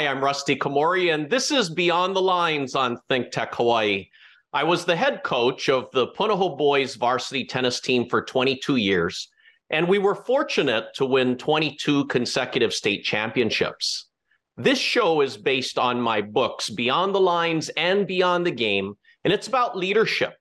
[0.00, 4.08] Hi, I'm Rusty Komori, and this is Beyond the Lines on Think Tech Hawaii.
[4.50, 9.28] I was the head coach of the Punahou Boys varsity tennis team for 22 years,
[9.68, 14.06] and we were fortunate to win 22 consecutive state championships.
[14.56, 18.94] This show is based on my books, Beyond the Lines and Beyond the Game,
[19.24, 20.32] and it's about leadership,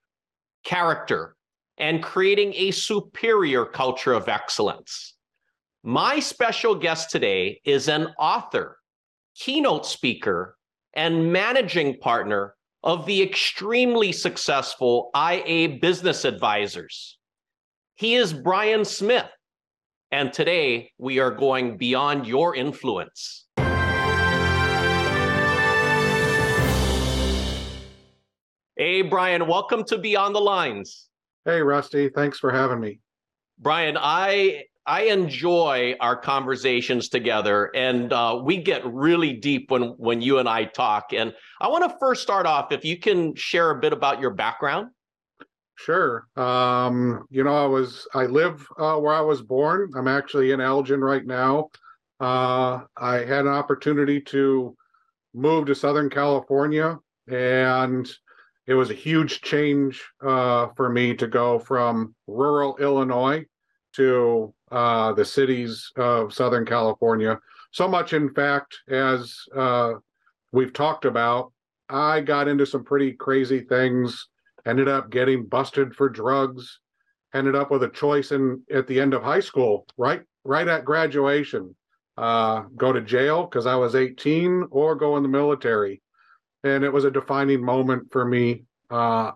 [0.64, 1.36] character,
[1.78, 5.16] and creating a superior culture of excellence.
[5.84, 8.79] My special guest today is an author,
[9.40, 10.58] keynote speaker,
[10.94, 17.18] and managing partner of the extremely successful IA Business Advisors.
[17.96, 19.30] He is Brian Smith,
[20.12, 23.46] and today we are going beyond your influence.
[28.76, 31.08] Hey, Brian, welcome to Beyond the Lines.
[31.46, 32.10] Hey, Rusty.
[32.10, 33.00] Thanks for having me.
[33.58, 40.20] Brian, I I enjoy our conversations together, and uh, we get really deep when when
[40.20, 41.14] you and I talk.
[41.14, 41.32] And
[41.62, 44.88] I want to first start off if you can share a bit about your background.
[45.76, 46.26] Sure.
[46.36, 49.92] Um, you know, I was I live uh, where I was born.
[49.96, 51.70] I'm actually in Elgin right now.
[52.20, 54.76] Uh, I had an opportunity to
[55.36, 58.10] move to Southern California, and
[58.66, 63.46] it was a huge change uh, for me to go from rural Illinois
[64.00, 67.40] to uh, the cities of Southern California.
[67.72, 69.94] So much, in fact, as uh,
[70.52, 71.54] we've talked about,
[71.90, 74.28] I got into some pretty crazy things.
[74.66, 76.80] Ended up getting busted for drugs.
[77.34, 80.84] Ended up with a choice in at the end of high school, right, right at
[80.84, 81.76] graduation,
[82.18, 86.02] uh, go to jail because I was 18, or go in the military
[86.64, 88.64] and it was a defining moment for me.
[88.90, 89.32] Uh,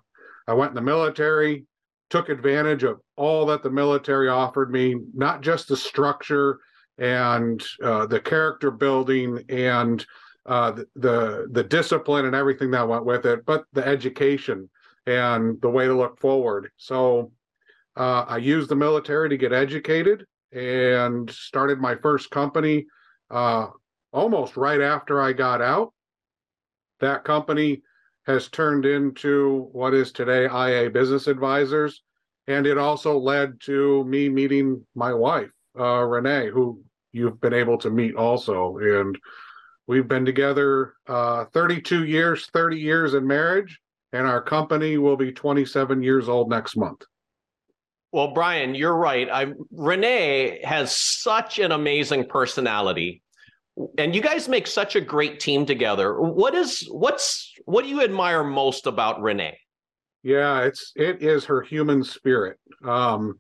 [0.48, 1.66] I went in the military,
[2.14, 6.60] took advantage of all that the military offered me, not just the structure
[7.00, 10.06] and uh, the character building and
[10.46, 14.70] uh, the, the discipline and everything that went with it, but the education
[15.08, 16.70] and the way to look forward.
[16.78, 17.32] So
[17.98, 22.86] uh, I used the military to get educated and started my first company
[23.32, 23.70] uh,
[24.12, 25.92] almost right after I got out
[27.00, 27.82] that company
[28.26, 32.02] has turned into what is today IA Business Advisors.
[32.48, 37.78] And it also led to me meeting my wife, uh, Renee, who you've been able
[37.80, 38.78] to meet also.
[38.78, 39.18] And
[39.88, 43.80] we've been together uh, 32 years, 30 years in marriage,
[44.12, 47.04] and our company will be 27 years old next month.
[48.12, 49.28] Well, Brian, you're right.
[49.28, 53.23] I, Renee has such an amazing personality
[53.98, 56.20] and you guys make such a great team together.
[56.20, 59.58] What is what's what do you admire most about Renee?
[60.22, 62.58] Yeah, it's it is her human spirit.
[62.84, 63.40] Um,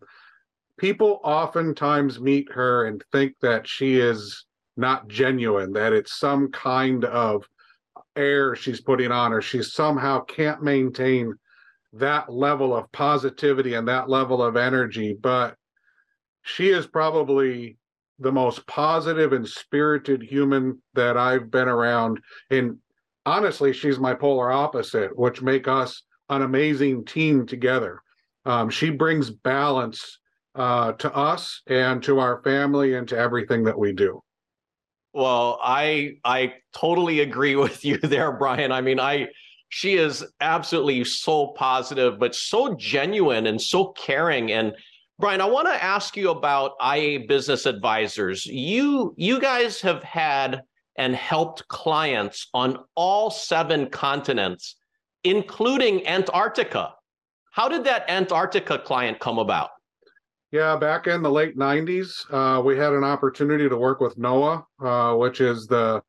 [0.77, 4.45] people oftentimes meet her and think that she is
[4.75, 7.47] not genuine, that it's some kind of
[8.15, 11.33] air she's putting on, or she somehow can't maintain
[11.93, 15.15] that level of positivity and that level of energy.
[15.19, 15.55] But
[16.41, 17.77] she is probably
[18.23, 22.19] the most positive and spirited human that I've been around.
[22.49, 22.77] And
[23.25, 28.01] honestly, she's my polar opposite, which make us an amazing team together.
[28.45, 30.19] Um, she brings balance
[30.55, 34.21] uh, to us and to our family and to everything that we do.
[35.13, 38.71] Well, I I totally agree with you there, Brian.
[38.71, 39.27] I mean, I
[39.69, 44.73] she is absolutely so positive, but so genuine and so caring and
[45.19, 48.45] Brian, I want to ask you about IA Business Advisors.
[48.45, 50.63] You you guys have had
[50.97, 54.75] and helped clients on all seven continents,
[55.23, 56.93] including Antarctica.
[57.51, 59.69] How did that Antarctica client come about?
[60.51, 64.63] Yeah, back in the late 90s, uh, we had an opportunity to work with NOAA,
[64.83, 66.01] uh, which is the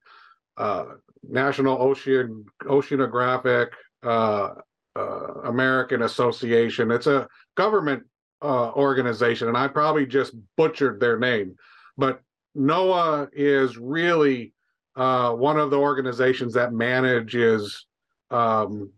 [0.57, 0.85] uh,
[1.23, 3.69] National Ocean Oceanographic
[4.03, 4.51] uh,
[4.97, 6.91] uh, American Association.
[6.91, 7.27] It's a
[7.57, 8.05] government
[8.43, 11.57] uh, organization, and I probably just butchered their name,
[11.97, 12.21] but
[12.57, 14.53] NOAA is really
[14.97, 17.87] uh, one of the organizations that manages
[18.31, 18.91] um,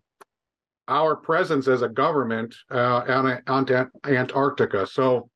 [0.89, 4.87] our presence as a government uh, on, on Antarctica.
[4.87, 5.29] So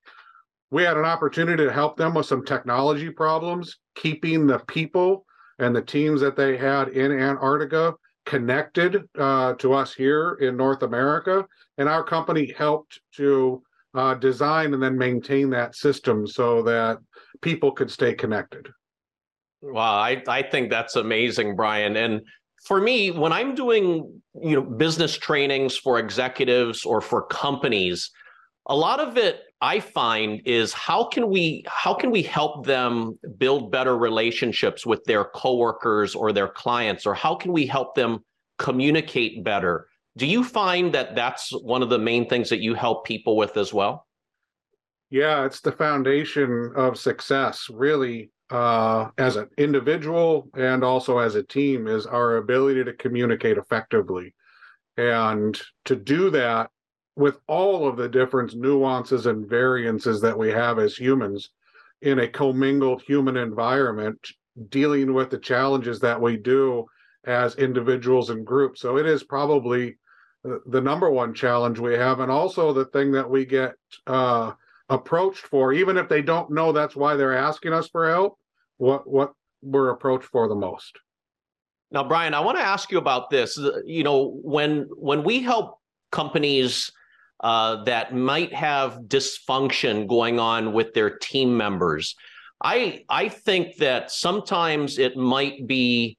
[0.71, 5.25] we had an opportunity to help them with some technology problems, keeping the people
[5.59, 7.95] and the teams that they had in Antarctica
[8.27, 11.45] connected uh, to us here in North America.
[11.79, 13.63] And our company helped to
[13.95, 16.99] uh, design and then maintain that system so that
[17.43, 18.69] people could stay connected.
[19.63, 21.97] Wow, I, I think that's amazing, Brian.
[21.97, 22.23] And
[22.65, 28.11] for me, when I'm doing you know business trainings for executives or for companies,
[28.67, 33.19] a lot of it I find is how can we how can we help them
[33.37, 38.21] build better relationships with their coworkers or their clients or how can we help them
[38.59, 39.87] communicate better?
[40.17, 43.57] Do you find that that's one of the main things that you help people with
[43.57, 44.07] as well?
[45.11, 51.43] Yeah, it's the foundation of success, really, uh, as an individual and also as a
[51.43, 54.35] team, is our ability to communicate effectively.
[54.97, 56.71] And to do that
[57.17, 61.51] with all of the different nuances and variances that we have as humans
[62.03, 64.19] in a commingled human environment,
[64.69, 66.87] dealing with the challenges that we do
[67.25, 68.81] as individuals and groups.
[68.81, 69.97] So it is probably
[70.43, 73.75] the number one challenge we have, and also the thing that we get
[74.07, 74.53] uh,
[74.89, 78.39] approached for, even if they don't know that's why they're asking us for help,
[78.79, 79.33] what what
[79.63, 80.99] we're approached for the most.
[81.93, 83.59] Now, Brian, I want to ask you about this.
[83.85, 85.79] You know, when when we help
[86.11, 86.91] companies
[87.41, 92.15] uh, that might have dysfunction going on with their team members,
[92.63, 96.17] I I think that sometimes it might be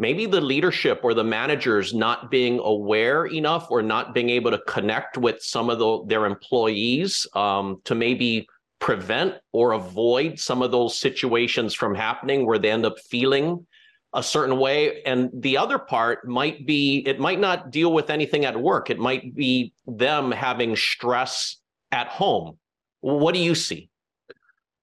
[0.00, 4.58] maybe the leadership or the managers not being aware enough or not being able to
[4.66, 8.48] connect with some of the, their employees um, to maybe
[8.78, 13.66] prevent or avoid some of those situations from happening where they end up feeling
[14.14, 15.02] a certain way.
[15.02, 18.88] And the other part might be it might not deal with anything at work.
[18.88, 21.58] It might be them having stress
[21.92, 22.56] at home.
[23.02, 23.90] What do you see?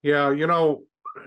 [0.04, 0.84] Yeah you know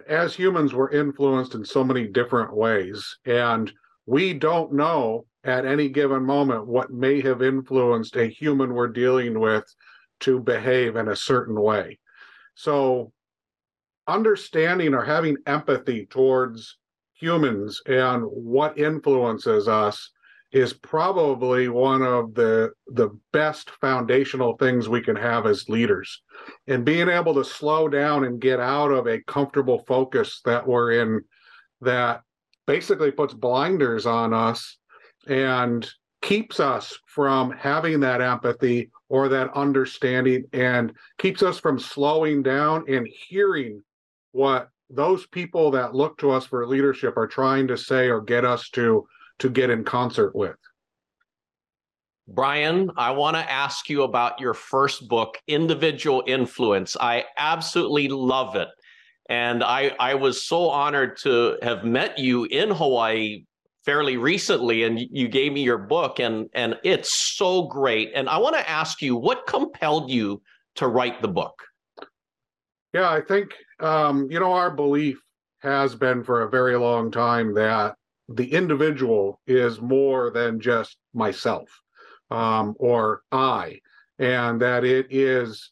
[0.09, 3.19] as humans we're influenced in so many different ways.
[3.27, 3.73] And
[4.11, 9.39] we don't know at any given moment what may have influenced a human we're dealing
[9.39, 9.65] with
[10.19, 11.97] to behave in a certain way.
[12.57, 13.13] So,
[14.09, 16.77] understanding or having empathy towards
[17.15, 20.11] humans and what influences us
[20.51, 26.23] is probably one of the the best foundational things we can have as leaders
[26.67, 31.01] and being able to slow down and get out of a comfortable focus that we're
[31.01, 31.21] in
[31.81, 32.23] that
[32.71, 34.79] basically puts blinders on us
[35.27, 35.91] and
[36.23, 42.85] keeps us from having that empathy or that understanding and keeps us from slowing down
[42.89, 43.83] and hearing
[44.31, 48.45] what those people that look to us for leadership are trying to say or get
[48.45, 49.05] us to
[49.41, 50.55] to get in concert with
[52.29, 56.97] Brian, I want to ask you about your first book, Individual Influence.
[57.01, 58.69] I absolutely love it.
[59.31, 63.45] And I, I was so honored to have met you in Hawaii
[63.85, 68.11] fairly recently and you gave me your book and and it's so great.
[68.15, 70.43] And i want to ask you what compelled you
[70.75, 71.55] to write the book?
[72.93, 75.23] Yeah i think um, you know our belief
[75.63, 77.95] has been for a very long time that
[78.29, 81.69] the individual is more than just myself
[82.31, 83.79] um, or i
[84.19, 85.71] and that it is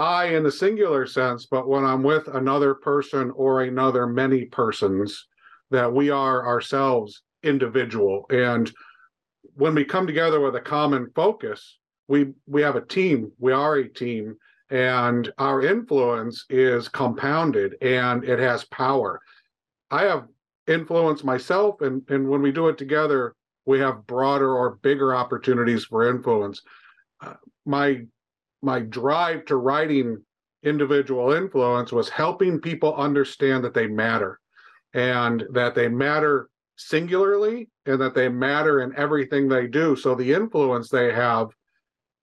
[0.00, 5.26] I in the singular sense, but when I'm with another person or another many persons,
[5.70, 8.24] that we are ourselves individual.
[8.30, 8.72] And
[9.54, 13.30] when we come together with a common focus, we we have a team.
[13.38, 14.36] We are a team,
[14.70, 19.20] and our influence is compounded and it has power.
[19.90, 20.28] I have
[20.66, 23.34] influence myself, and and when we do it together,
[23.66, 26.62] we have broader or bigger opportunities for influence.
[27.20, 27.34] Uh,
[27.66, 28.06] my
[28.62, 30.22] my drive to writing
[30.62, 34.38] individual influence was helping people understand that they matter
[34.94, 39.96] and that they matter singularly and that they matter in everything they do.
[39.96, 41.48] So the influence they have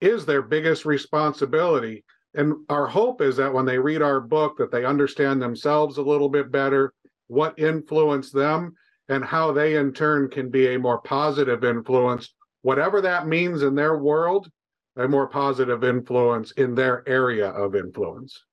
[0.01, 2.03] is their biggest responsibility.
[2.33, 6.03] And our hope is that when they read our book that they understand themselves a
[6.03, 6.93] little bit better
[7.27, 8.73] what influenced them
[9.09, 12.33] and how they in turn can be a more positive influence.
[12.61, 14.49] Whatever that means in their world
[14.97, 18.43] a more positive influence in their area of influence.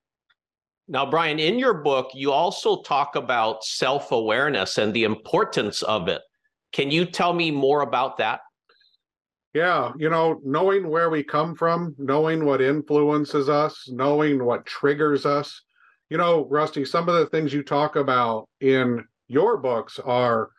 [0.86, 6.08] Now, Brian, in your book, you also talk about self awareness and the importance of
[6.08, 6.20] it.
[6.72, 8.40] Can you tell me more about that?
[9.54, 15.24] Yeah, you know, knowing where we come from, knowing what influences us, knowing what triggers
[15.24, 15.62] us.
[16.10, 20.50] You know, Rusty, some of the things you talk about in your books are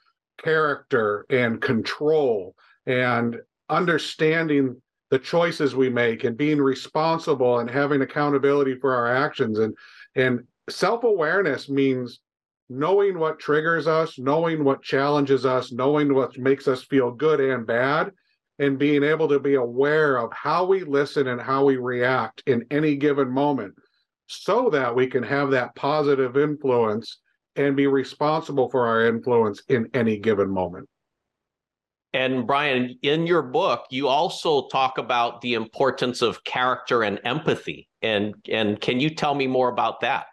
[0.42, 3.38] character and control and
[3.70, 4.82] understanding
[5.12, 9.60] the choices we make and being responsible and having accountability for our actions.
[9.60, 9.76] And
[10.16, 12.20] and self-awareness means
[12.70, 17.68] knowing what triggers us knowing what challenges us knowing what makes us feel good and
[17.68, 18.12] bad
[18.58, 22.66] and being able to be aware of how we listen and how we react in
[22.72, 23.74] any given moment
[24.28, 27.20] so that we can have that positive influence
[27.56, 30.90] and be responsible for our influence in any given moment
[32.16, 37.90] And Brian, in your book, you also talk about the importance of character and empathy.
[38.02, 40.28] And and can you tell me more about that?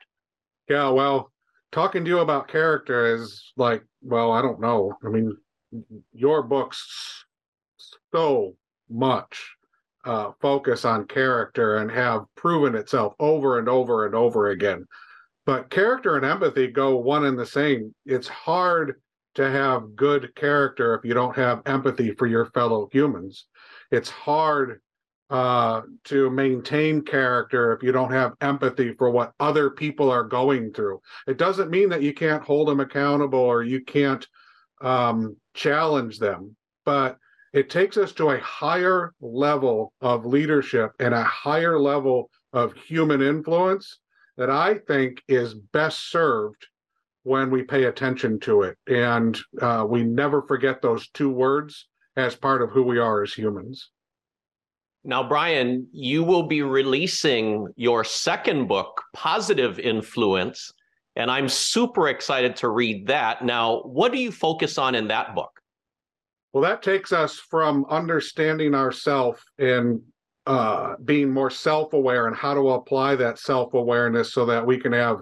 [0.68, 1.32] Yeah, well,
[1.72, 4.96] talking to you about character is like, well, I don't know.
[5.04, 5.36] I mean,
[6.12, 7.24] your books
[8.14, 8.54] so
[8.88, 9.44] much
[10.04, 14.86] uh, focus on character and have proven itself over and over and over again.
[15.46, 17.92] But character and empathy go one and the same.
[18.06, 19.00] It's hard
[19.34, 23.46] to have good character if you don't have empathy for your fellow humans.
[23.90, 24.80] It's hard
[25.30, 30.72] uh, to maintain character if you don't have empathy for what other people are going
[30.72, 31.00] through.
[31.26, 34.26] It doesn't mean that you can't hold them accountable or you can't
[34.82, 37.16] um, challenge them, but
[37.54, 43.22] it takes us to a higher level of leadership and a higher level of human
[43.22, 43.98] influence
[44.36, 46.66] that I think is best served
[47.24, 48.76] when we pay attention to it.
[48.86, 53.32] And uh, we never forget those two words as part of who we are as
[53.32, 53.90] humans.
[55.04, 60.72] Now, Brian, you will be releasing your second book, Positive Influence,
[61.16, 63.44] and I'm super excited to read that.
[63.44, 65.50] Now, what do you focus on in that book?
[66.52, 70.00] Well, that takes us from understanding ourself and
[70.46, 74.78] uh, being more self aware and how to apply that self awareness so that we
[74.78, 75.20] can have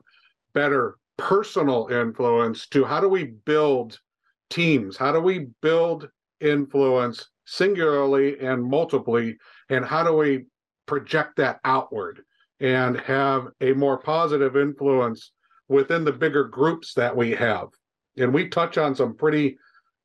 [0.55, 4.01] better personal influence to how do we build
[4.49, 4.97] teams?
[4.97, 6.09] How do we build
[6.41, 9.33] influence singularly and multiply?
[9.69, 10.47] And how do we
[10.87, 12.23] project that outward
[12.59, 15.33] and have a more positive influence
[15.69, 17.69] within the bigger groups that we have?
[18.17, 19.59] And we touch on some pretty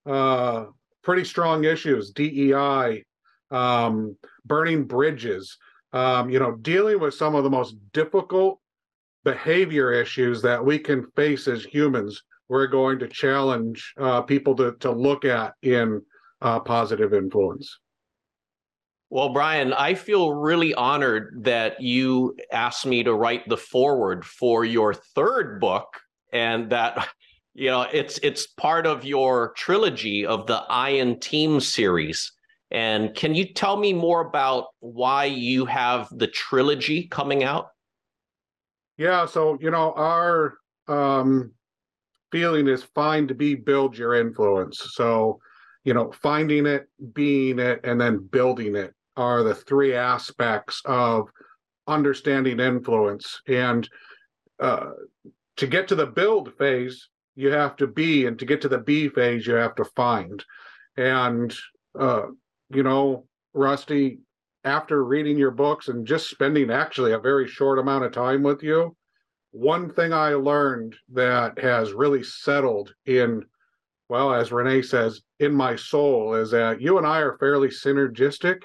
[0.05, 0.65] uh,
[1.01, 3.05] pretty strong issues DEI,
[3.51, 5.57] um, burning bridges,
[5.93, 8.59] um, you know, dealing with some of the most difficult
[9.25, 12.23] behavior issues that we can face as humans.
[12.47, 16.01] We're going to challenge uh, people to, to look at in
[16.41, 17.79] uh, positive influence.
[19.09, 24.63] Well, Brian, I feel really honored that you asked me to write the foreword for
[24.63, 25.87] your third book
[26.31, 27.07] and that
[27.53, 32.33] you know it's it's part of your trilogy of the iron team series
[32.71, 37.69] and can you tell me more about why you have the trilogy coming out
[38.97, 41.51] yeah so you know our um
[42.31, 45.39] feeling is find to be build your influence so
[45.83, 51.27] you know finding it being it and then building it are the three aspects of
[51.87, 53.87] understanding influence and
[54.59, 54.91] uh,
[55.57, 58.79] to get to the build phase you have to be, and to get to the
[58.79, 60.43] B phase, you have to find.
[60.97, 61.53] And,
[61.99, 62.27] uh,
[62.69, 64.19] you know, Rusty,
[64.65, 68.63] after reading your books and just spending actually a very short amount of time with
[68.63, 68.95] you,
[69.51, 73.45] one thing I learned that has really settled in,
[74.09, 78.63] well, as Renee says, in my soul is that you and I are fairly synergistic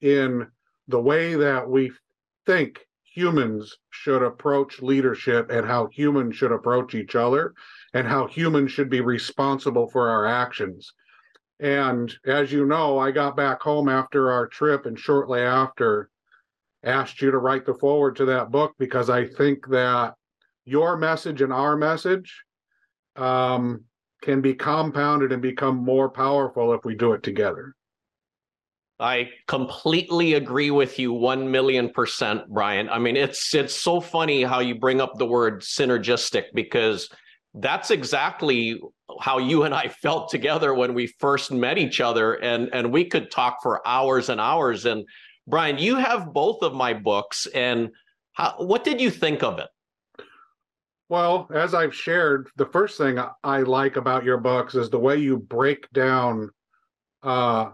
[0.00, 0.46] in
[0.88, 1.92] the way that we
[2.46, 7.52] think humans should approach leadership and how humans should approach each other
[7.92, 10.92] and how humans should be responsible for our actions.
[11.60, 16.08] And as you know, I got back home after our trip and shortly after
[16.82, 20.14] asked you to write the foreword to that book because I think that
[20.64, 22.42] your message and our message
[23.16, 23.84] um,
[24.22, 27.74] can be compounded and become more powerful if we do it together.
[28.98, 32.88] I completely agree with you 1 million percent, Brian.
[32.90, 37.08] I mean, it's it's so funny how you bring up the word synergistic because
[37.54, 38.78] that's exactly
[39.20, 43.04] how you and I felt together when we first met each other and and we
[43.04, 45.04] could talk for hours and hours and
[45.46, 47.90] Brian, you have both of my books and
[48.32, 49.68] how, what did you think of it?
[51.08, 55.16] Well, as I've shared, the first thing I like about your books is the way
[55.16, 56.50] you break down
[57.24, 57.70] uh,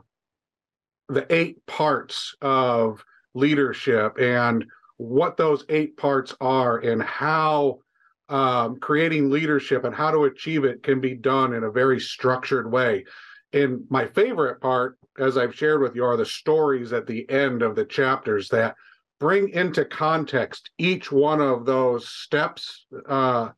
[1.09, 4.65] the eight parts of leadership and
[4.97, 7.81] what those eight parts are and how
[8.29, 12.71] um, creating leadership and how to achieve it can be done in a very structured
[12.71, 13.05] way.
[13.53, 17.63] And my favorite part, as I've shared with you, are the stories at the end
[17.63, 18.75] of the chapters that
[19.19, 23.51] bring into context each one of those steps uh,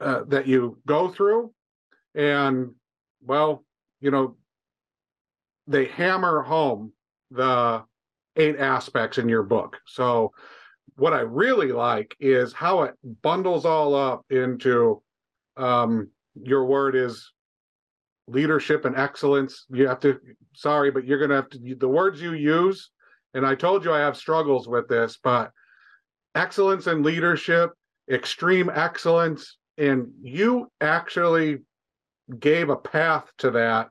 [0.00, 1.52] uh, that you go through.
[2.14, 2.72] And,
[3.22, 3.64] well,
[4.00, 4.36] you know,
[5.66, 6.92] they hammer home
[7.30, 7.84] the
[8.36, 9.76] eight aspects in your book.
[9.86, 10.32] So
[10.98, 15.00] what I really like is how it bundles all up into
[15.56, 17.32] um, your word is
[18.26, 19.64] leadership and excellence.
[19.70, 20.18] You have to,
[20.54, 22.90] sorry, but you're going to have to, the words you use,
[23.32, 25.52] and I told you I have struggles with this, but
[26.34, 27.70] excellence and leadership,
[28.10, 31.58] extreme excellence, and you actually
[32.40, 33.88] gave a path to that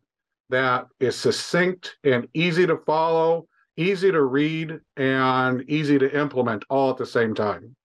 [0.50, 6.90] that is succinct and easy to follow, easy to read, and easy to implement all
[6.92, 7.76] at the same time.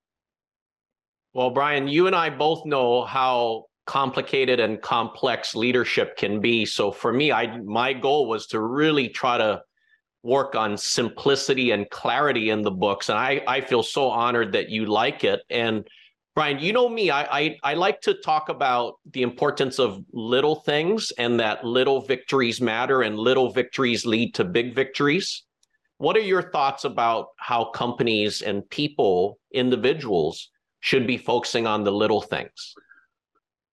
[1.34, 6.66] Well, Brian, you and I both know how complicated and complex leadership can be.
[6.66, 9.62] So for me, I my goal was to really try to
[10.22, 13.08] work on simplicity and clarity in the books.
[13.08, 15.40] And I, I feel so honored that you like it.
[15.50, 15.87] And
[16.34, 20.56] Brian, you know me, I, I, I like to talk about the importance of little
[20.56, 25.42] things and that little victories matter and little victories lead to big victories.
[26.02, 31.92] What are your thoughts about how companies and people, individuals, should be focusing on the
[31.92, 32.75] little things?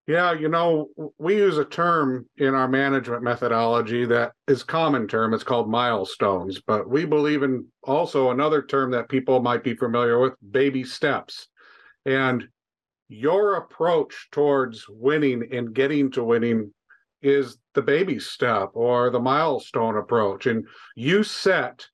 [0.05, 5.33] Yeah, you know, we use a term in our management methodology that is common term.
[5.33, 10.19] It's called milestones, but we believe in also another term that people might be familiar
[10.19, 11.48] with, baby steps.
[12.05, 12.48] And
[13.07, 16.75] your approach towards winning and getting to winning
[17.24, 20.45] is the baby step or the milestone approach.
[20.45, 21.88] And you set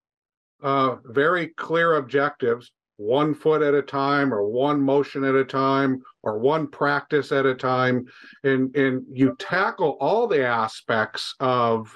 [0.64, 6.02] uh, very clear objectives one foot at a time or one motion at a time
[6.24, 8.06] or one practice at a time.
[8.44, 11.96] And and you tackle all the aspects of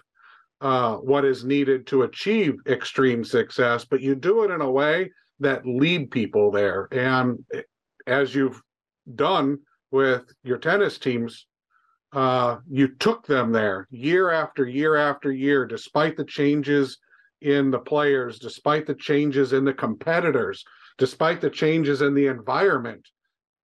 [0.62, 5.10] uh, what is needed to achieve extreme success but you do it in a way
[5.40, 6.90] that lead people there.
[6.92, 7.40] And
[8.06, 8.62] as you've
[9.16, 9.60] done
[9.92, 11.48] with your tennis teams
[12.12, 16.98] uh, you took them there year after year after year despite the changes
[17.42, 20.66] in the players despite the changes in the competitors
[21.00, 23.08] despite the changes in the environment,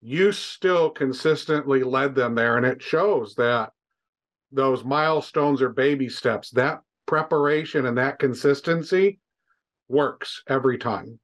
[0.01, 2.57] you still consistently led them there.
[2.57, 3.71] And it shows that
[4.51, 6.49] those milestones are baby steps.
[6.51, 9.19] That preparation and that consistency
[9.87, 11.19] works every time.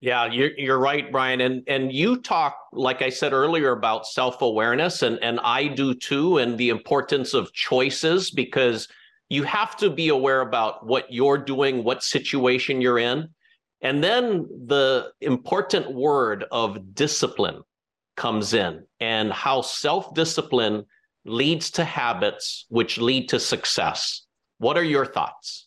[0.00, 1.40] Yeah, you're, you're right, Brian.
[1.40, 6.38] And and you talk, like I said earlier, about self-awareness, and, and I do too,
[6.38, 8.88] and the importance of choices because
[9.32, 13.30] you have to be aware about what you're doing, what situation you're in.
[13.80, 17.62] And then the important word of discipline
[18.14, 20.84] comes in and how self discipline
[21.24, 24.26] leads to habits which lead to success.
[24.58, 25.66] What are your thoughts?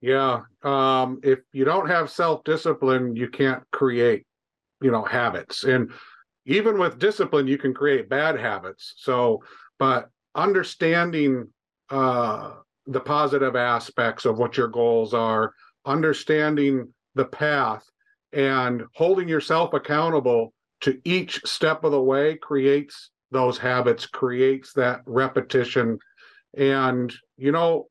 [0.00, 0.42] Yeah.
[0.62, 4.26] Um, if you don't have self discipline, you can't create,
[4.80, 5.64] you know, habits.
[5.64, 5.90] And
[6.46, 8.94] even with discipline, you can create bad habits.
[8.96, 9.42] So,
[9.80, 11.48] but understanding
[11.90, 12.52] uh,
[12.86, 15.52] the positive aspects of what your goals are,
[15.84, 17.84] understanding the path
[18.32, 25.00] and holding yourself accountable to each step of the way creates those habits creates that
[25.06, 25.98] repetition.
[26.56, 27.88] And you know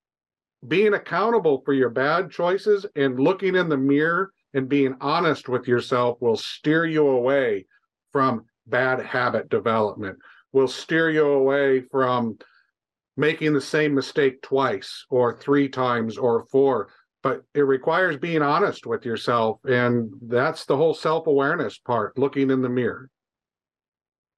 [0.67, 5.67] being accountable for your bad choices and looking in the mirror and being honest with
[5.67, 7.65] yourself will steer you away
[8.12, 10.17] from bad habit development
[10.54, 12.38] will steer you away from
[13.22, 16.90] making the same mistake twice or three times or four
[17.24, 22.64] but it requires being honest with yourself and that's the whole self-awareness part looking in
[22.64, 23.10] the mirror.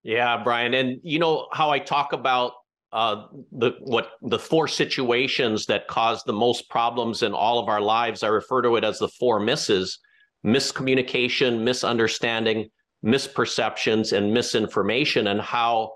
[0.04, 2.52] Yeah brian and you know how i talk about
[2.92, 7.82] uh, the what the four situations that cause the most problems in all of our
[7.82, 9.98] lives i refer to it as the four misses
[10.46, 12.70] miscommunication misunderstanding
[13.04, 15.94] misperceptions and misinformation and how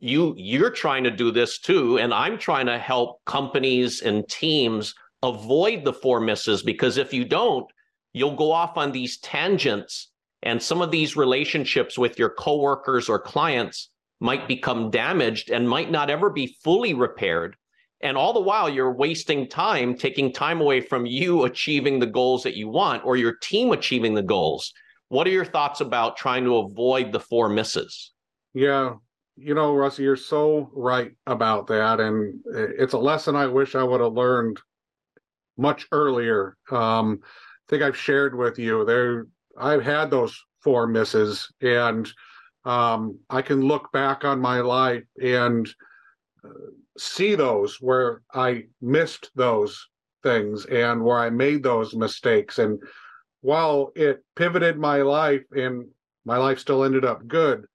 [0.00, 4.94] you you're trying to do this too and i'm trying to help companies and teams
[5.22, 7.66] avoid the four misses because if you don't,
[8.12, 10.10] you'll go off on these tangents
[10.42, 13.90] and some of these relationships with your coworkers or clients
[14.20, 17.56] might become damaged and might not ever be fully repaired.
[18.00, 22.42] And all the while, you're wasting time, taking time away from you achieving the goals
[22.42, 24.72] that you want or your team achieving the goals.
[25.08, 28.10] What are your thoughts about trying to avoid the four misses?
[28.54, 28.94] Yeah,
[29.36, 32.00] you know, Rusty, you're so right about that.
[32.00, 34.60] And it's a lesson I wish I would have learned
[35.56, 36.56] much earlier.
[36.70, 37.26] Um, I
[37.68, 39.26] think I've shared with you there.
[39.56, 42.10] I've had those four misses, and
[42.64, 45.68] um, I can look back on my life and
[46.44, 49.88] uh, see those where I missed those
[50.22, 52.58] things and where I made those mistakes.
[52.58, 52.80] And
[53.40, 55.86] while it pivoted my life and
[56.24, 57.66] my life still ended up good,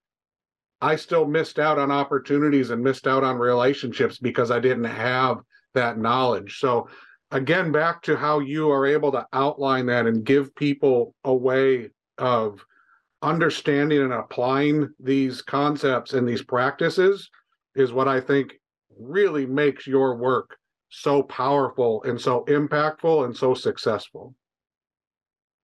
[0.80, 5.38] I still missed out on opportunities and missed out on relationships because I didn't have
[5.74, 6.58] that knowledge.
[6.60, 6.88] So
[7.30, 11.90] again back to how you are able to outline that and give people a way
[12.16, 12.64] of
[13.22, 17.28] understanding and applying these concepts and these practices
[17.74, 18.54] is what I think
[18.98, 20.56] really makes your work
[20.90, 24.34] so powerful and so impactful and so successful.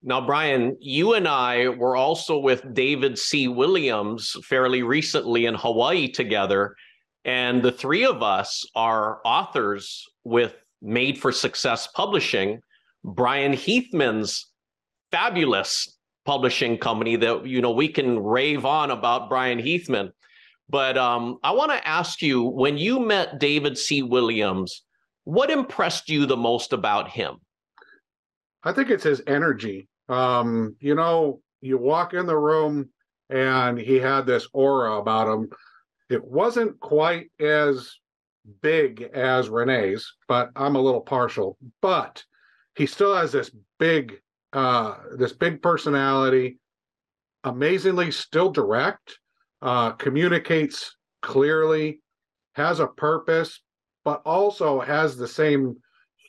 [0.07, 3.49] Now, Brian, you and I were also with David C.
[3.49, 6.77] Williams fairly recently in Hawaii together.
[7.25, 12.61] And the three of us are authors with Made for Success Publishing,
[13.03, 14.51] Bryan Heathman's
[15.11, 20.11] fabulous publishing company that you know we can rave on about Bryan Heathman.
[20.69, 24.03] But um, I want to ask you when you met David C.
[24.03, 24.83] Williams,
[25.25, 27.37] what impressed you the most about him?
[28.63, 29.89] I think it's his energy.
[30.09, 32.91] Um, you know, you walk in the room
[33.31, 35.49] and he had this aura about him.
[36.11, 37.91] It wasn't quite as
[38.61, 41.57] big as Renee's, but I'm a little partial.
[41.81, 42.23] But
[42.77, 44.21] he still has this big,
[44.53, 46.59] uh, this big personality.
[47.45, 49.19] Amazingly, still direct.
[49.63, 52.01] Uh, communicates clearly,
[52.55, 53.63] has a purpose,
[54.05, 55.77] but also has the same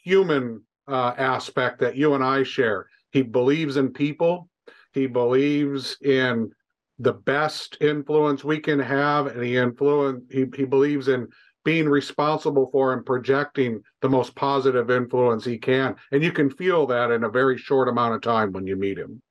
[0.04, 2.88] human uh, aspect that you and I share.
[3.16, 4.50] He believes in people.
[4.92, 6.52] He believes in
[7.00, 10.26] the best influence we can have, and he influence.
[10.30, 11.30] He, he believes in
[11.64, 16.86] being responsible for and projecting the most positive influence he can, and you can feel
[16.88, 19.22] that in a very short amount of time when you meet him.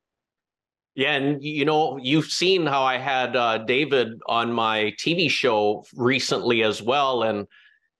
[0.94, 5.84] Yeah, and you know, you've seen how I had uh, David on my TV show
[5.94, 7.46] recently as well, and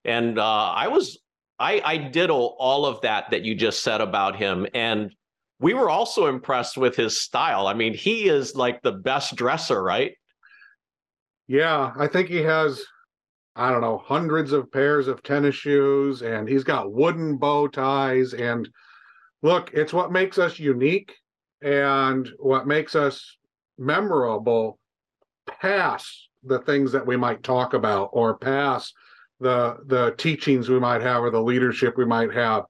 [0.02, 1.18] and uh, I was
[1.58, 4.66] I, I did all of that that you just said about him.
[4.72, 5.14] And
[5.64, 7.66] we were also impressed with his style.
[7.66, 10.12] I mean, he is like the best dresser, right?
[11.48, 12.84] Yeah, I think he has,
[13.56, 18.34] I don't know, hundreds of pairs of tennis shoes and he's got wooden bow ties.
[18.34, 18.68] And
[19.42, 21.14] look, it's what makes us unique
[21.62, 23.24] and what makes us
[23.78, 24.78] memorable
[25.48, 28.92] past the things that we might talk about or past
[29.40, 32.64] the the teachings we might have or the leadership we might have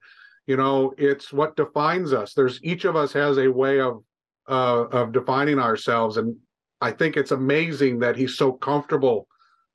[0.46, 2.34] you know it's what defines us.
[2.34, 4.02] There's each of us has a way of
[4.48, 6.36] uh, of defining ourselves and
[6.80, 9.26] i think it's amazing that he's so comfortable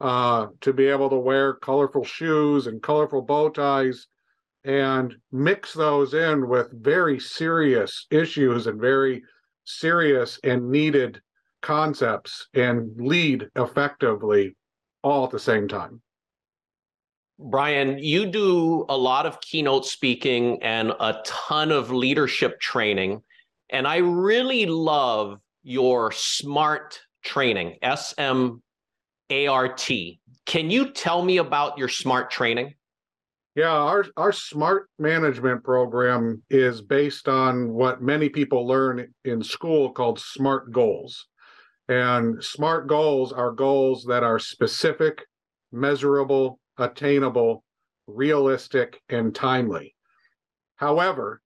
[0.01, 4.07] uh, to be able to wear colorful shoes and colorful bow ties
[4.63, 9.23] and mix those in with very serious issues and very
[9.65, 11.21] serious and needed
[11.61, 14.55] concepts and lead effectively
[15.03, 16.01] all at the same time
[17.39, 23.21] Brian, you do a lot of keynote speaking and a ton of leadership training.
[23.69, 28.61] And I really love your SMART training, S M
[29.29, 30.19] A R T.
[30.45, 32.73] Can you tell me about your SMART training?
[33.55, 39.91] Yeah, our, our SMART management program is based on what many people learn in school
[39.91, 41.27] called SMART goals.
[41.87, 45.25] And SMART goals are goals that are specific,
[45.71, 47.63] measurable, attainable,
[48.07, 49.95] realistic, and timely.
[50.75, 51.41] However,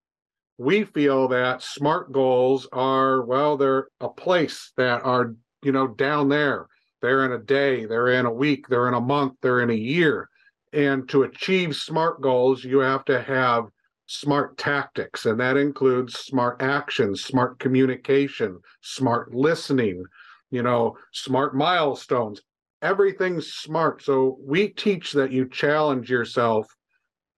[0.58, 6.28] we feel that SMART goals are, well, they're a place that are, you know, down
[6.28, 6.68] there.
[7.02, 9.74] They're in a day, they're in a week, they're in a month, they're in a
[9.74, 10.30] year.
[10.72, 13.64] And to achieve SMART goals, you have to have
[14.06, 20.04] smart tactics, and that includes smart actions, smart communication, smart listening,
[20.50, 22.40] you know, smart milestones
[22.84, 24.02] everything's smart.
[24.02, 26.66] So we teach that you challenge yourself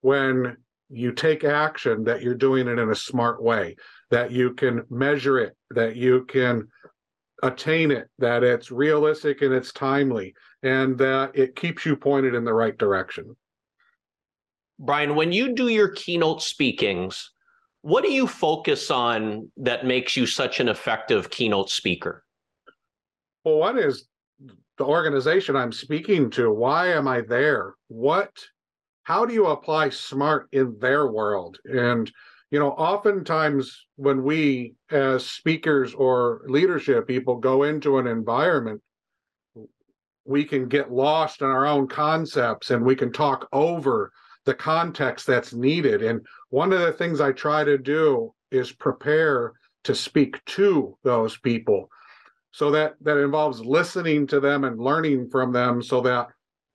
[0.00, 0.56] when
[0.90, 3.76] you take action, that you're doing it in a smart way,
[4.10, 6.68] that you can measure it, that you can
[7.42, 12.44] attain it, that it's realistic and it's timely, and that it keeps you pointed in
[12.44, 13.36] the right direction.
[14.80, 17.30] Brian, when you do your keynote speakings,
[17.82, 22.24] what do you focus on that makes you such an effective keynote speaker?
[23.44, 24.06] Well, one is
[24.78, 26.50] the organization I'm speaking to.
[26.50, 27.74] Why am I there?
[27.88, 28.32] What,
[29.04, 31.58] how do you apply smart in their world?
[31.64, 32.10] And,
[32.50, 38.82] you know, oftentimes when we as speakers or leadership people go into an environment,
[40.24, 44.12] we can get lost in our own concepts and we can talk over
[44.44, 46.02] the context that's needed.
[46.02, 49.52] And one of the things I try to do is prepare
[49.84, 51.88] to speak to those people
[52.56, 56.28] so that that involves listening to them and learning from them so that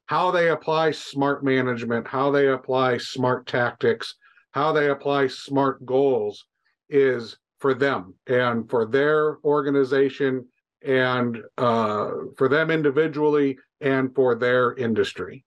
[0.06, 4.14] how they apply smart management how they apply smart tactics
[4.52, 6.46] how they apply smart goals
[6.90, 10.46] is for them and for their organization
[10.86, 15.44] and uh, for them individually and for their industry.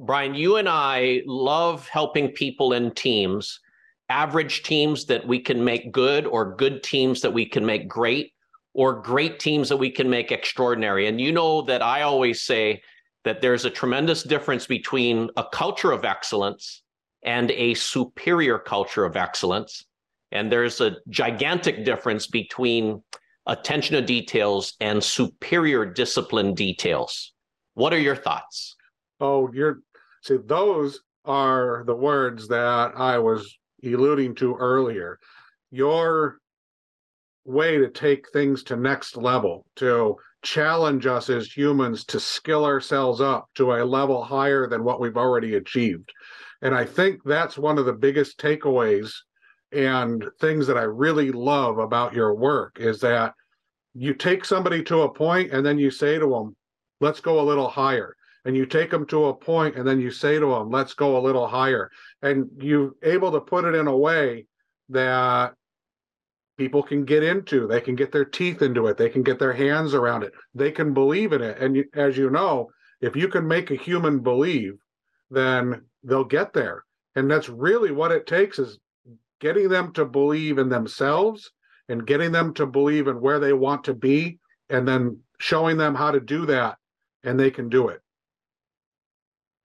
[0.00, 3.60] Brian you and i love helping people in teams
[4.08, 8.32] average teams that we can make good or good teams that we can make great
[8.74, 11.06] or great teams that we can make extraordinary.
[11.06, 12.82] And you know that I always say
[13.24, 16.82] that there's a tremendous difference between a culture of excellence
[17.22, 19.84] and a superior culture of excellence.
[20.32, 23.02] And there's a gigantic difference between
[23.46, 27.32] attention to details and superior discipline details.
[27.74, 28.76] What are your thoughts?
[29.20, 29.80] Oh, you're
[30.22, 35.18] see, those are the words that I was alluding to earlier.
[35.70, 36.38] Your
[37.44, 43.20] way to take things to next level, to challenge us as humans to skill ourselves
[43.20, 46.12] up to a level higher than what we've already achieved.
[46.62, 49.12] And I think that's one of the biggest takeaways
[49.72, 53.34] and things that I really love about your work is that
[53.94, 56.56] you take somebody to a point and then you say to them,
[57.00, 58.14] let's go a little higher.
[58.44, 61.16] And you take them to a point and then you say to them, let's go
[61.16, 61.90] a little higher.
[62.22, 64.46] And you're able to put it in a way
[64.88, 65.54] that
[66.62, 67.66] people can get into.
[67.66, 68.96] They can get their teeth into it.
[68.96, 70.32] They can get their hands around it.
[70.54, 71.58] They can believe in it.
[71.58, 72.70] And as you know,
[73.00, 74.74] if you can make a human believe,
[75.28, 76.84] then they'll get there.
[77.16, 78.78] And that's really what it takes is
[79.40, 81.50] getting them to believe in themselves
[81.88, 84.38] and getting them to believe in where they want to be
[84.70, 86.76] and then showing them how to do that
[87.24, 88.00] and they can do it.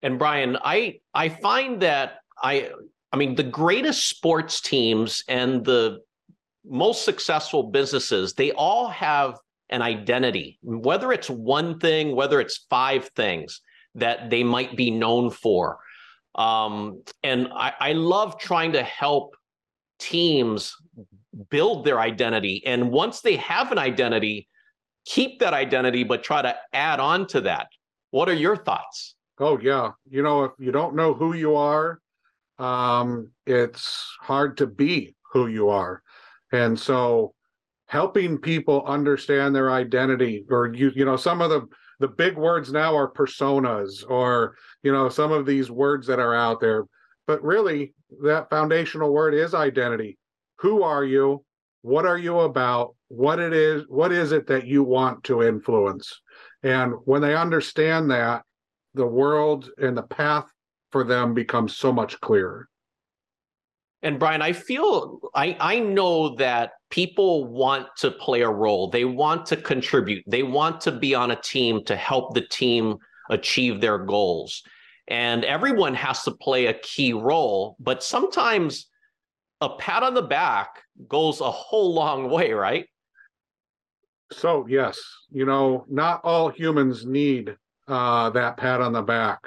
[0.02, 2.72] And Brian, I I find that I
[3.14, 6.02] I mean the greatest sports teams and the
[6.70, 9.38] most successful businesses, they all have
[9.70, 13.62] an identity, whether it's one thing, whether it's five things
[13.96, 15.80] that they might be known for.
[16.36, 19.36] Um, and I, I love trying to help
[20.00, 20.76] teams
[21.50, 22.64] build their identity.
[22.66, 24.48] And once they have an identity,
[25.06, 27.68] keep that identity, but try to add on to that.
[28.12, 29.16] What are your thoughts?
[29.40, 29.92] Oh, yeah.
[30.10, 32.00] You know, if you don't know who you are,
[32.60, 36.02] um, it's hard to be who you are.
[36.52, 37.34] And so
[37.88, 41.66] helping people understand their identity or you you know some of the
[42.00, 46.36] the big words now are personas or you know some of these words that are
[46.36, 46.86] out there.
[47.26, 50.18] But really that foundational word is identity.
[50.60, 51.44] Who are you?
[51.82, 52.96] What are you about?
[53.08, 56.22] What it is what is it that you want to influence?
[56.64, 58.44] And when they understand that
[58.94, 60.46] the world and the path
[60.92, 62.68] for them becomes so much clearer
[64.04, 68.90] and Brian, I feel I I know that people want to play a role.
[68.90, 70.24] They want to contribute.
[70.28, 72.98] They want to be on a team to help the team
[73.30, 74.62] achieve their goals.
[75.08, 78.88] And everyone has to play a key role, but sometimes
[79.62, 82.86] a pat on the back goes a whole long way, right?
[84.32, 85.00] So, yes,
[85.32, 87.56] you know, not all humans need
[87.88, 89.40] uh, that pat on the back,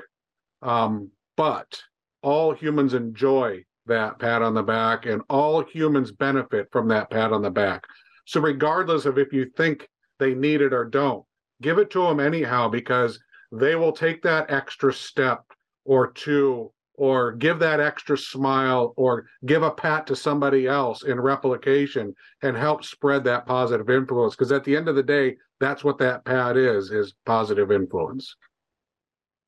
[0.62, 1.80] um, but
[2.22, 7.32] all humans enjoy that pat on the back, and all humans benefit from that pat
[7.32, 7.84] on the back.
[8.26, 9.88] So, regardless of if you think
[10.18, 11.24] they need it or don't,
[11.62, 13.18] give it to them anyhow because
[13.52, 15.44] they will take that extra step
[15.84, 21.18] or two or give that extra smile or give a pat to somebody else in
[21.18, 24.36] replication and help spread that positive influence.
[24.36, 28.36] Because at the end of the day that's what that pat is is positive influence.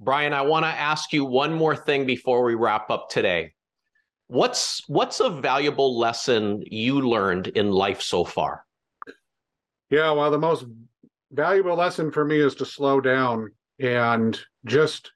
[0.01, 3.53] Brian i want to ask you one more thing before we wrap up today
[4.33, 8.64] What's what's a valuable lesson you learned in life so far?
[9.90, 10.64] Yeah, well, the most
[11.31, 15.12] valuable lesson for me is to slow down and just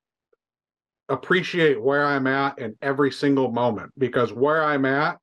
[1.09, 5.17] appreciate where I'm at in every single moment because where I'm at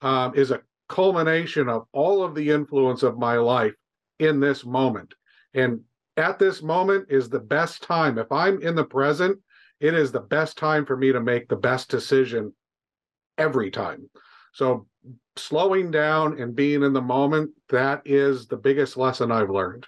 [0.00, 3.74] um, is a culmination of all of the influence of my life
[4.20, 5.12] in this moment.
[5.54, 5.80] And
[6.16, 8.16] at this moment is the best time.
[8.16, 9.40] If I'm in the present,
[9.80, 12.52] it is the best time for me to make the best decision
[13.38, 14.08] every time.
[14.52, 14.86] So
[15.36, 19.86] slowing down and being in the moment, that is the biggest lesson I've learned.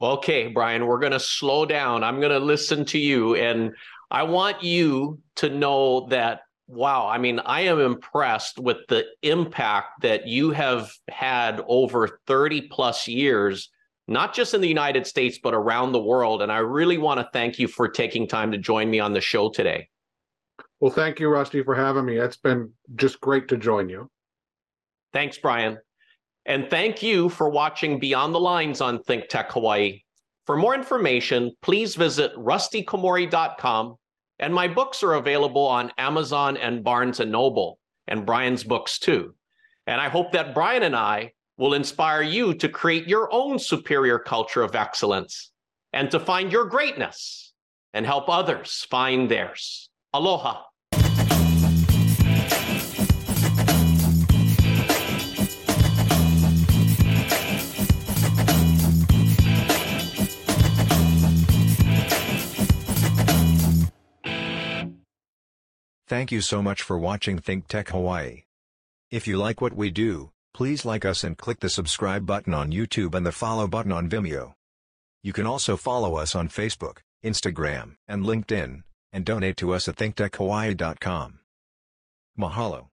[0.00, 2.04] Okay, Brian, we're going to slow down.
[2.04, 3.34] I'm going to listen to you.
[3.36, 3.72] And
[4.10, 10.02] I want you to know that, wow, I mean, I am impressed with the impact
[10.02, 13.70] that you have had over 30 plus years,
[14.06, 16.42] not just in the United States, but around the world.
[16.42, 19.20] And I really want to thank you for taking time to join me on the
[19.22, 19.88] show today.
[20.80, 22.18] Well, thank you, Rusty, for having me.
[22.18, 24.10] It's been just great to join you.
[25.12, 25.78] Thanks, Brian.
[26.44, 30.02] And thank you for watching Beyond the Lines on Think Tech Hawaii.
[30.44, 33.96] For more information, please visit rustykomori.com.
[34.38, 39.34] And my books are available on Amazon and Barnes and Noble, and Brian's books too.
[39.86, 44.18] And I hope that Brian and I will inspire you to create your own superior
[44.18, 45.50] culture of excellence
[45.92, 47.54] and to find your greatness
[47.94, 49.85] and help others find theirs.
[50.16, 50.62] Aloha.
[66.08, 68.44] Thank you so much for watching Think Tech Hawaii.
[69.10, 72.72] If you like what we do, please like us and click the subscribe button on
[72.72, 74.54] YouTube and the follow button on Vimeo.
[75.22, 78.82] You can also follow us on Facebook, Instagram, and LinkedIn,
[79.16, 81.38] and donate to us at thinktechhawaii.com.
[82.38, 82.88] Mahalo.